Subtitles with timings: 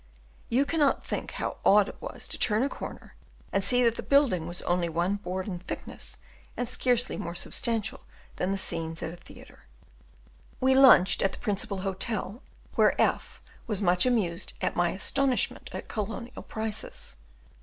[0.49, 3.13] You cannot think how odd it was to turn a corner
[3.53, 6.17] and see that the building was only one board in thickness,
[6.57, 7.99] and scarcely more substantial
[8.37, 9.65] than the scenes at a theatre.
[10.59, 12.41] We lunched at the principal hotel,
[12.73, 17.17] where F was much amused at my astonishment at colonial prices.